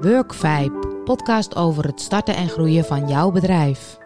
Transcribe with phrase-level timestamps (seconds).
[0.00, 3.98] Workvibe, podcast over het starten en groeien van jouw bedrijf.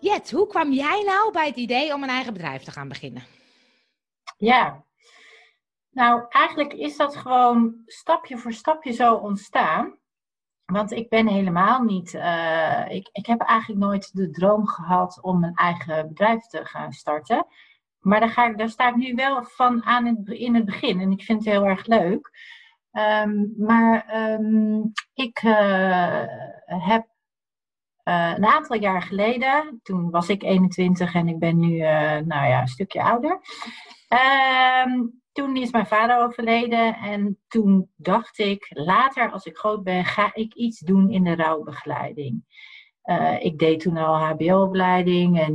[0.00, 3.22] Jet, hoe kwam jij nou bij het idee om een eigen bedrijf te gaan beginnen?
[4.36, 4.84] Ja,
[5.90, 9.98] nou eigenlijk is dat gewoon stapje voor stapje zo ontstaan.
[10.64, 12.14] Want ik ben helemaal niet.
[12.14, 16.92] Uh, ik, ik heb eigenlijk nooit de droom gehad om een eigen bedrijf te gaan
[16.92, 17.46] starten.
[17.98, 21.00] Maar daar, ga ik, daar sta ik nu wel van aan het, in het begin.
[21.00, 22.30] En ik vind het heel erg leuk.
[22.92, 26.24] Um, maar um, ik uh,
[26.66, 27.06] heb
[28.04, 31.78] uh, een aantal jaar geleden, toen was ik 21 en ik ben nu
[32.24, 33.40] nou ja, een stukje ouder.
[34.86, 40.04] Um, toen is mijn vader overleden en toen dacht ik, later als ik groot ben,
[40.04, 42.44] ga ik iets doen in de rouwbegeleiding.
[43.38, 45.54] Ik deed toen al HBO-opleiding en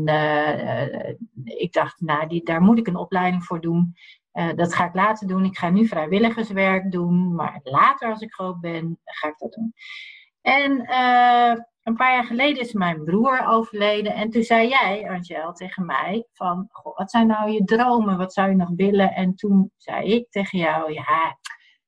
[1.43, 3.95] ik dacht, nou, die, daar moet ik een opleiding voor doen.
[4.37, 5.45] Uh, dat ga ik later doen.
[5.45, 9.73] Ik ga nu vrijwilligerswerk doen, maar later als ik groot ben, ga ik dat doen.
[10.41, 10.71] En
[11.83, 14.13] een paar jaar geleden is mijn broer overleden.
[14.13, 18.17] En toen zei jij, Angel, tegen mij: van, goh, wat zijn nou je dromen?
[18.17, 19.13] Wat zou je nog willen?
[19.13, 21.37] En toen zei ik tegen jou: ja,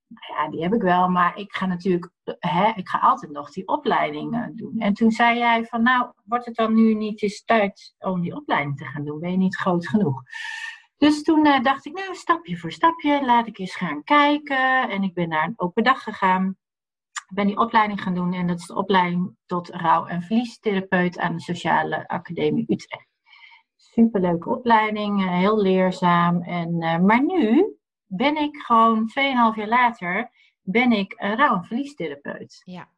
[0.07, 3.51] nou ja, die heb ik wel, maar ik ga natuurlijk, hè, ik ga altijd nog
[3.51, 4.75] die opleiding doen.
[4.79, 8.35] En toen zei jij van, nou, wordt het dan nu niet eens tijd om die
[8.35, 9.19] opleiding te gaan doen?
[9.19, 10.21] Ben je niet groot genoeg?
[10.99, 14.89] Dus toen uh, dacht ik, nou, stapje voor stapje, laat ik eens gaan kijken.
[14.89, 16.57] En ik ben naar een open dag gegaan
[17.29, 21.35] ben die opleiding gaan doen en dat is de opleiding tot rouw- en verliestherapeut aan
[21.35, 23.07] de Sociale Academie Utrecht.
[23.75, 26.41] Superleuke opleiding, eh, heel leerzaam.
[26.41, 31.63] En, uh, maar nu ben ik gewoon 2,5 jaar later ben ik een rouw- en
[31.63, 32.61] verliestherapeut.
[32.63, 32.89] Ja.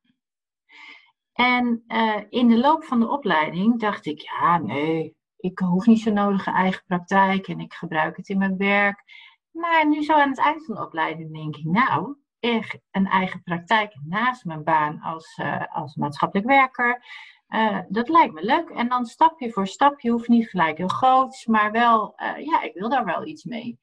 [1.34, 6.00] En uh, in de loop van de opleiding dacht ik, ja nee, ik hoef niet
[6.00, 9.04] zo nodig een eigen praktijk en ik gebruik het in mijn werk.
[9.52, 13.44] Maar nu zo aan het eind van de opleiding denk ik, nou, echt een eigen
[13.44, 17.04] praktijk naast mijn baan als, uh, als maatschappelijk werker.
[17.50, 18.70] Uh, dat lijkt me leuk.
[18.70, 22.74] En dan stapje voor stapje, hoeft niet gelijk heel groot, maar wel, uh, ja, ik
[22.74, 23.80] wil daar wel iets mee.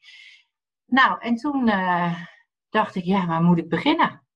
[0.86, 1.70] Nou, en toen
[2.68, 4.26] dacht ik, ja, waar moet ik beginnen?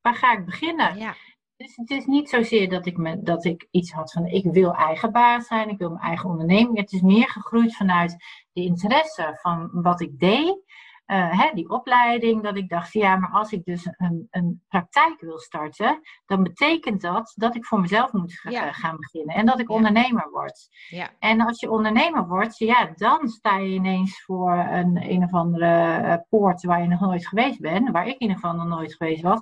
[0.00, 0.98] Waar ga ik beginnen?
[0.98, 1.14] Ja.
[1.56, 4.74] Dus het is niet zozeer dat ik, me, dat ik iets had van, ik wil
[4.74, 6.76] eigen baas zijn, ik wil mijn eigen onderneming.
[6.76, 8.16] Het is meer gegroeid vanuit
[8.52, 10.62] de interesse van wat ik deed.
[11.06, 15.20] Uh, hè, die opleiding, dat ik dacht, ja, maar als ik dus een, een praktijk
[15.20, 18.72] wil starten, dan betekent dat dat ik voor mezelf moet ja.
[18.72, 19.74] gaan beginnen en dat ik ja.
[19.74, 20.68] ondernemer word.
[20.88, 21.10] Ja.
[21.18, 26.00] En als je ondernemer wordt, ja, dan sta je ineens voor een, een of andere
[26.02, 28.94] uh, poort waar je nog nooit geweest bent, waar ik in ieder geval nog nooit
[28.94, 29.40] geweest was.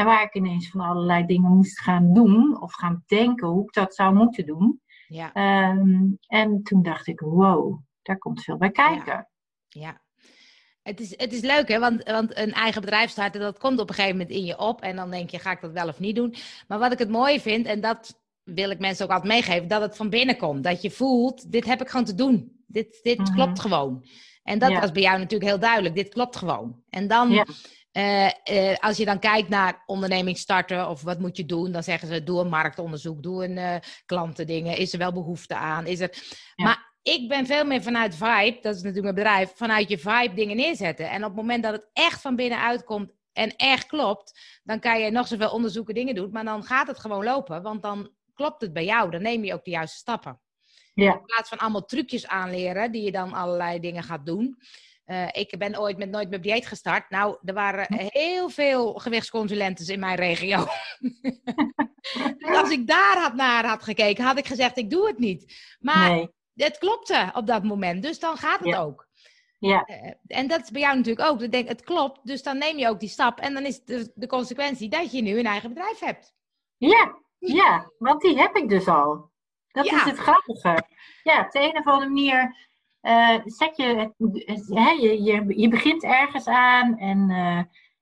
[0.00, 3.72] En waar ik ineens van allerlei dingen moest gaan doen of gaan denken hoe ik
[3.72, 4.80] dat zou moeten doen.
[5.08, 5.30] Ja.
[5.70, 9.28] Um, en toen dacht ik, wow, daar komt veel bij kijken.
[9.68, 10.00] ja.
[10.82, 11.78] Het is, het is leuk, hè?
[11.78, 14.80] Want, want een eigen bedrijf starten, dat komt op een gegeven moment in je op.
[14.80, 16.34] En dan denk je, ga ik dat wel of niet doen?
[16.68, 19.80] Maar wat ik het mooie vind, en dat wil ik mensen ook altijd meegeven, dat
[19.80, 20.64] het van binnen komt.
[20.64, 22.62] Dat je voelt, dit heb ik gewoon te doen.
[22.66, 23.34] Dit, dit Mhm.
[23.34, 24.04] klopt gewoon.
[24.42, 24.80] En dat Ja.
[24.80, 25.94] was bij jou natuurlijk heel duidelijk.
[25.94, 26.82] Dit klopt gewoon.
[26.88, 27.46] En dan, Ja.
[27.92, 31.82] Eh, eh, als je dan kijkt naar onderneming starten of wat moet je doen, dan
[31.82, 34.76] zeggen ze, doe een marktonderzoek, doe een eh, klantendingen.
[34.76, 35.86] Is er wel behoefte aan?
[35.86, 36.10] Is er...
[36.54, 36.64] Ja.
[36.64, 40.34] Maar ik ben veel meer vanuit vibe, dat is natuurlijk mijn bedrijf, vanuit je vibe
[40.34, 41.10] dingen neerzetten.
[41.10, 45.00] En op het moment dat het echt van binnenuit komt en echt klopt, dan kan
[45.00, 48.60] je nog zoveel onderzoeken dingen doen, maar dan gaat het gewoon lopen, want dan klopt
[48.60, 49.10] het bij jou.
[49.10, 50.40] Dan neem je ook de juiste stappen.
[50.94, 51.12] Ja.
[51.12, 54.58] In plaats van allemaal trucjes aanleren, die je dan allerlei dingen gaat doen.
[55.10, 57.10] Uh, ik ben ooit met Nooit meer dieet gestart.
[57.10, 60.64] Nou, er waren heel veel gewichtsconsulentes in mijn regio.
[62.38, 65.76] dus als ik daar had naar had gekeken, had ik gezegd, ik doe het niet.
[65.80, 66.28] Maar Nee.
[66.54, 68.78] het klopte op dat moment, dus dan gaat het Ja.
[68.80, 69.08] ook.
[69.58, 69.88] Ja.
[69.88, 71.42] Uh, en dat is bij jou natuurlijk ook.
[71.42, 73.38] Ik denk, het klopt, dus dan neem je ook die stap.
[73.40, 76.34] En dan is de, de consequentie dat je nu een eigen bedrijf hebt.
[76.76, 79.30] Ja, ja, want die heb ik dus al.
[79.68, 79.96] Dat Ja.
[79.96, 80.84] is het grappige.
[81.22, 82.68] Ja, op de een of andere manier
[83.44, 84.12] zet je,
[85.00, 87.58] je, je, je begint ergens aan en, eh,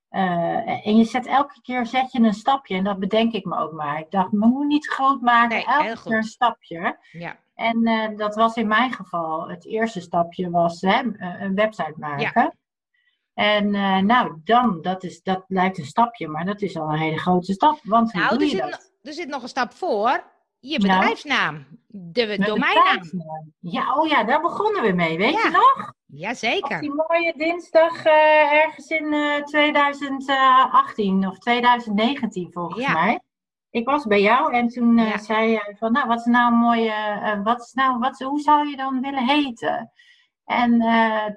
[0.09, 2.75] eh, en je zet elke keer zet je een stapje.
[2.75, 3.99] En dat bedenk ik me ook maar.
[3.99, 6.97] Ik dacht, me moet niet groot maken, Nee, elke keer een stapje.
[7.11, 12.57] Ja, En dat was in mijn geval, het eerste stapje was hè, een website maken.
[13.39, 16.99] En eh, nou, dan, dat, is, dat lijkt een stapje, maar dat is al een
[16.99, 17.79] hele grote stap.
[17.83, 18.91] Want hoe nou, doe er je zit, dat?
[19.01, 20.23] er zit nog een stap voor.
[20.59, 21.65] Je bedrijfsnaam.
[21.87, 22.73] De domeinnaam.
[22.73, 23.53] bedrijfsnaam.
[23.59, 25.43] Ja, oh ja, daar begonnen we mee, weet Ja.
[25.43, 25.77] je nog?
[25.89, 26.79] Op Jazeker.
[26.81, 32.93] die mooie dinsdag eh, ergens in eh, 2018 of 2019 volgens Ja.
[32.93, 33.19] mij.
[33.69, 35.17] Ik was bij jou en toen eh, Ja.
[35.17, 38.39] zei jij van, nou, wat is nou een mooie, eh, wat is nou, wat, hoe
[38.39, 39.91] zou je dan willen heten?
[40.45, 40.79] En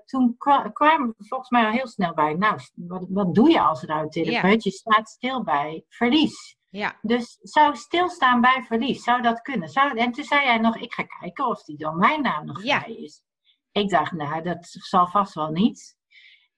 [0.05, 0.35] toen
[0.73, 4.63] kwamen we volgens mij al heel snel bij, nou, wat, wat doe je als rouwtherapeut?
[4.63, 6.57] Je staat stil bij verlies.
[6.73, 6.99] Ja.
[7.03, 9.69] Dus zou stilstaan bij verlies, zou dat kunnen?
[9.69, 12.81] Zou, en toen zei jij nog, ik ga kijken of die domeinnaam nog Ja.
[12.81, 13.23] vrij is.
[13.73, 15.97] Ik dacht, nou, dat zal vast wel niet.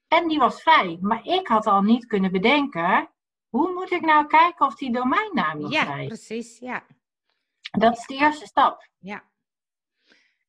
[0.07, 0.97] En die was vrij.
[1.01, 3.09] Maar ik had al niet kunnen bedenken,
[3.49, 6.07] hoe moet ik nou kijken of die domeinnaam nog Ja, vrij is?
[6.07, 6.59] precies.
[6.59, 6.85] Ja.
[7.71, 8.87] Dat is de eerste stap.
[8.99, 9.23] Ja.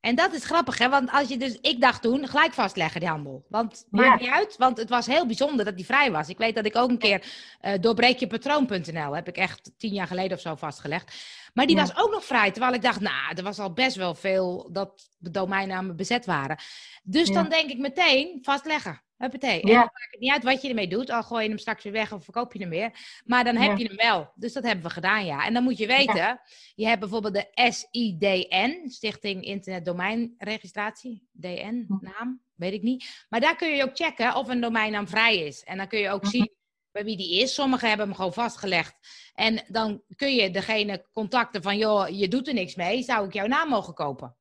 [0.06, 0.88] En dat is grappig, hè?
[0.88, 3.44] Want als je dus, ik dacht toen, gelijk vastleggen die handel.
[3.48, 4.26] Want maakt Ja.
[4.26, 6.28] niet uit, want het was heel bijzonder dat die vrij was.
[6.28, 7.24] Ik weet dat ik ook een keer
[7.60, 11.14] eh doorbreekjepatroon.nl heb ik echt tien jaar geleden of zo vastgelegd.
[11.54, 11.82] Maar die Ja.
[11.82, 15.08] was ook nog vrij, terwijl ik dacht, nou, er was al best wel veel dat
[15.18, 16.58] de domeinnamen bezet waren.
[17.02, 17.34] Dus Ja.
[17.34, 19.00] dan denk ik meteen vastleggen.
[19.16, 19.60] Huppatee.
[19.60, 19.74] En Ja.
[19.74, 21.92] dan maakt het niet uit wat je ermee doet, al gooi je hem straks weer
[21.92, 23.20] weg of verkoop je hem weer.
[23.24, 23.76] Maar dan heb Ja.
[23.76, 24.32] je hem wel.
[24.34, 25.44] Dus dat hebben we gedaan, ja.
[25.46, 26.40] En dan moet je weten,
[26.74, 31.28] je hebt bijvoorbeeld de SIDN, Stichting Internet Domeinregistratie.
[31.32, 31.94] DN, Hm.
[32.00, 33.26] naam, weet ik niet.
[33.28, 35.64] Maar daar kun je ook checken of een domeinnaam vrij is.
[35.64, 36.30] En dan kun je ook Mhm.
[36.30, 36.50] zien
[36.92, 37.54] bij wie die is.
[37.54, 38.94] Sommigen hebben hem gewoon vastgelegd.
[39.34, 43.02] En dan kun je degene contacten van, joh, je doet er niks mee.
[43.02, 44.36] Zou ik jouw naam mogen kopen?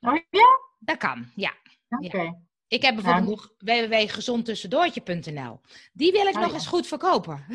[0.00, 0.46] Oh ja?
[0.78, 1.52] Dat kan, ja.
[1.88, 2.42] Oké.
[2.74, 5.60] Ik heb bijvoorbeeld Nou, nog www.gezondtussendoortje.nl.
[5.92, 6.54] Die wil ik Oh, nog ja.
[6.54, 7.44] eens goed verkopen.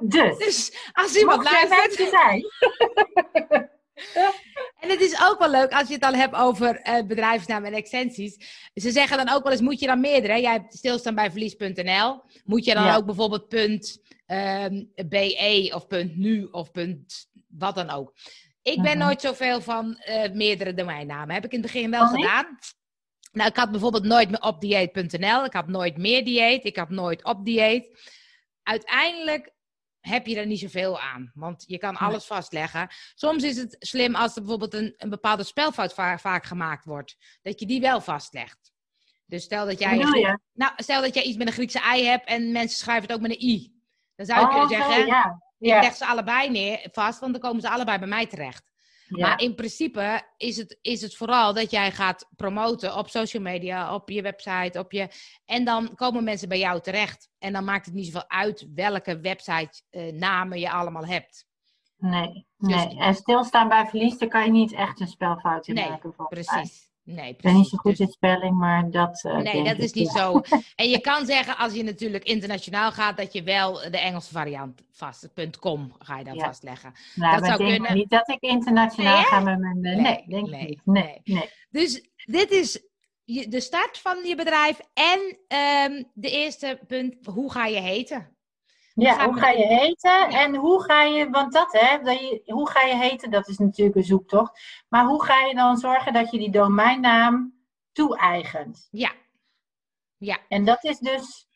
[0.00, 2.08] Dus, Dus als iemand luistert...
[2.10, 2.44] zijn?
[4.80, 7.72] En het is ook wel leuk als je het al hebt over eh, bedrijfsnaam en
[7.72, 8.36] extensies.
[8.74, 10.40] Ze zeggen dan ook wel eens, moet je dan meerdere?
[10.40, 12.22] Jij hebt stilstaan bij verlies.nl.
[12.44, 12.96] Moet je dan Ja.
[12.96, 18.12] ook bijvoorbeeld punt ehm, .be of punt .nu of punt wat dan ook.
[18.62, 19.06] Ik ben Mhm.
[19.06, 21.34] nooit zoveel van eh, meerdere domeinnamen.
[21.34, 22.22] Heb ik in het begin wel Oh, nee?
[22.22, 22.58] gedaan.
[23.32, 25.44] Nou, ik had bijvoorbeeld nooit meer opdieet.nl.
[25.44, 26.64] Ik had nooit meer dieet.
[26.64, 28.10] Ik had nooit op dieet.
[28.62, 29.52] Uiteindelijk
[30.00, 31.30] heb je er niet zoveel aan.
[31.34, 32.88] Want je kan alles vastleggen.
[33.14, 37.16] Soms is het slim als er bijvoorbeeld een, een bepaalde spelfout va- vaak gemaakt wordt.
[37.42, 38.72] Dat je die wel vastlegt.
[39.26, 39.96] Dus stel dat jij,
[40.52, 43.20] nou, stel dat jij iets met een Griekse ei hebt en mensen schrijven het ook
[43.20, 43.72] met een i.
[44.16, 45.42] Dan zou je Oh, kunnen zeggen, ja.
[45.58, 45.80] ik Ja.
[45.80, 48.71] leg ze allebei neer, vast, want dan komen ze allebei bij mij terecht.
[49.16, 49.28] Ja.
[49.28, 53.94] Maar in principe is het, is het vooral dat jij gaat promoten op social media,
[53.94, 55.08] op je website, op je...
[55.44, 57.28] En dan komen mensen bij jou terecht.
[57.38, 61.46] En dan maakt het niet zoveel uit welke website eh, namen je allemaal hebt.
[61.96, 62.98] Nee, Dus- nee.
[62.98, 66.14] En stilstaan bij verlies, daar kan je niet echt een spelfout in Nee, maken.
[66.28, 66.90] Precies.
[67.04, 67.68] Nee, Ik ben niet precies.
[67.70, 69.24] zo goed Dus- in spelling, maar dat.
[69.24, 70.18] eh, nee, dat is niet ja.
[70.18, 70.40] zo.
[70.76, 74.82] En je kan zeggen, als je natuurlijk internationaal gaat, dat je wel de Engelse variant
[74.90, 75.28] vast,
[75.60, 76.44] .com ga je dan Ja.
[76.44, 76.92] vastleggen.
[77.14, 77.94] Nou, dat maar zou denk kunnen.
[77.96, 79.84] niet dat ik internationaal Nee, ga met mijn.
[79.84, 80.80] eh, Nee, Nee, denk nee, ik niet.
[80.84, 81.48] Nee, nee.
[81.70, 82.82] Dus dit is
[83.48, 88.36] de start van je bedrijf en ehm, de eerste punt, hoe ga je heten?
[88.94, 92.70] Ja, hoe ga je heten en hoe ga je, want dat hè, dat je, hoe
[92.70, 94.84] ga je heten, dat is natuurlijk een zoektocht.
[94.88, 97.54] Maar hoe ga je dan zorgen dat je die domeinnaam
[97.92, 98.88] toe-eigent?
[98.90, 99.12] Ja.
[100.16, 100.38] Ja.
[100.48, 101.46] En dat is dus,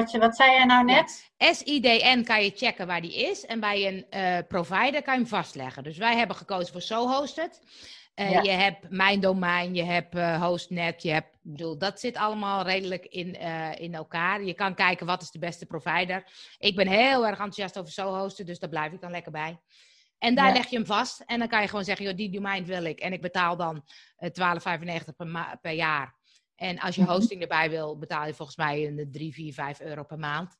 [0.00, 1.30] wat, je, wat zei jij nou net?
[1.38, 3.44] SIDN kan je checken waar die is.
[3.46, 5.82] En bij een eh, provider kan je hem vastleggen.
[5.82, 7.60] Dus wij hebben gekozen voor SoHosted.
[8.14, 8.42] Eh, Ja.
[8.42, 13.04] Je hebt mijn domein, je hebt eh, Hostnet, je hebt, bedoel, dat zit allemaal redelijk
[13.06, 13.34] in,
[13.78, 14.42] in elkaar.
[14.42, 16.24] Je kan kijken wat is de beste provider.
[16.58, 19.58] Ik ben heel erg enthousiast over SoHosted, dus daar blijf ik dan lekker bij.
[20.18, 20.52] En daar Ja.
[20.52, 21.20] leg je hem vast.
[21.26, 23.00] En dan kan je gewoon zeggen, joh, die domein wil ik.
[23.00, 23.84] En ik betaal dan
[24.16, 26.14] eh 12,95 per, ma- per jaar.
[26.64, 27.10] En als je Mhm.
[27.10, 30.56] hosting erbij wil, betaal je volgens mij een 3, 4, 5 euro per maand.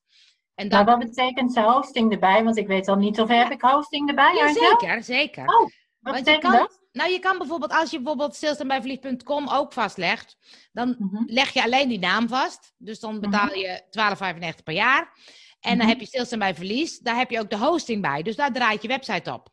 [0.54, 2.44] En dan Nou, wat betekent hosting erbij?
[2.44, 5.44] Want ik weet al niet of heb ik hosting erbij, Ja, zeker, zeker.
[5.44, 5.60] Oh,
[6.00, 6.80] Wat Want je kan, dat?
[6.92, 10.36] nou, je kan bijvoorbeeld, als je bijvoorbeeld stilstaanbijverlies.com ook vastlegt,
[10.72, 11.22] dan Mhm.
[11.26, 12.74] leg je alleen die naam vast.
[12.78, 15.12] Dus dan betaal je 12,95 per jaar.
[15.60, 15.88] En dan Mhm.
[15.88, 18.22] heb je stilstaan bij verlies, daar heb je ook de hosting bij.
[18.22, 19.48] Dus daar draait je website op.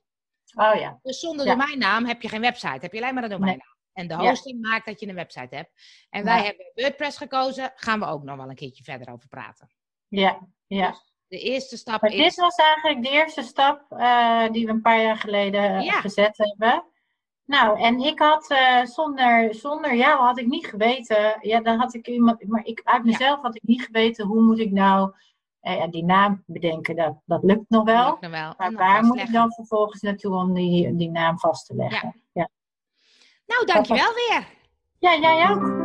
[0.55, 1.51] Oh ja, Dus zonder Ja.
[1.55, 3.70] domeinnaam heb je geen website, heb je alleen maar een domeinnaam.
[3.93, 4.19] En de Ja.
[4.29, 5.71] hosting maakt dat je een website hebt.
[6.09, 6.43] En wij Ja.
[6.43, 9.69] hebben WordPress gekozen, gaan we ook nog wel een keertje verder over praten.
[10.07, 10.95] ja, ja.
[11.27, 12.17] De eerste stap Maar is...
[12.17, 15.99] dit was eigenlijk de eerste stap eh, die we een paar jaar geleden eh, Ja.
[15.99, 16.83] gezet hebben.
[17.45, 21.93] Nou, en ik had eh, zonder, zonder jou had ik niet geweten, ja, dan had
[21.93, 25.13] ik iemand, maar ik, uit mezelf had ik niet geweten hoe moet ik nou
[25.59, 26.95] ja, die naam bedenken.
[26.95, 28.05] Dat, dat lukt nog wel.
[28.09, 28.53] Lukt nog wel.
[28.57, 32.21] Maar waar moet ik dan vervolgens naartoe om die, die naam vast te leggen?
[32.31, 32.49] Ja,
[33.51, 34.43] Nou, dankjewel weer.
[34.99, 35.79] ja jij ook.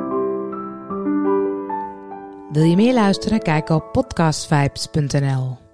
[2.53, 3.43] Wil je meer luisteren?
[3.43, 5.66] Kijk op podcastvibes.nl.